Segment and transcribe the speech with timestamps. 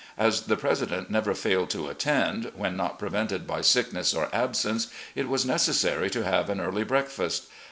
[0.17, 5.29] As the president never failed to attend, when not prevented by sickness or absence, it
[5.29, 7.45] was necessary to have an early breakfast.